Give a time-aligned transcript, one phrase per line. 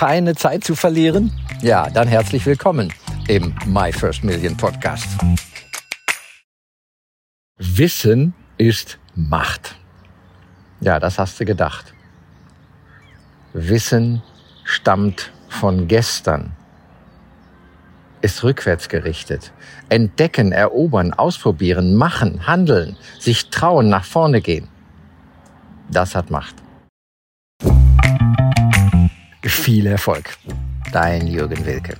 [0.00, 1.30] keine Zeit zu verlieren?
[1.60, 2.90] Ja, dann herzlich willkommen
[3.28, 5.06] im My First Million Podcast.
[7.58, 9.76] Wissen ist Macht.
[10.80, 11.92] Ja, das hast du gedacht.
[13.52, 14.22] Wissen
[14.64, 16.52] stammt von gestern,
[18.22, 19.52] ist rückwärts gerichtet.
[19.90, 24.66] Entdecken, erobern, ausprobieren, machen, handeln, sich trauen, nach vorne gehen.
[25.90, 26.54] Das hat Macht.
[29.50, 30.36] Viel Erfolg.
[30.92, 31.96] Dein Jürgen Wilke.